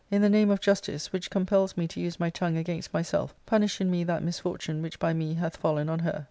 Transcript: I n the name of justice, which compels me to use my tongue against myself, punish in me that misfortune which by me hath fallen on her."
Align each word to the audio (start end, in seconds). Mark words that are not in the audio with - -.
I 0.11 0.15
n 0.15 0.21
the 0.23 0.29
name 0.31 0.49
of 0.49 0.59
justice, 0.61 1.13
which 1.13 1.29
compels 1.29 1.77
me 1.77 1.87
to 1.89 1.99
use 1.99 2.19
my 2.19 2.31
tongue 2.31 2.57
against 2.57 2.91
myself, 2.91 3.35
punish 3.45 3.79
in 3.79 3.91
me 3.91 4.03
that 4.05 4.23
misfortune 4.23 4.81
which 4.81 4.97
by 4.97 5.13
me 5.13 5.35
hath 5.35 5.57
fallen 5.57 5.89
on 5.89 5.99
her." 5.99 6.19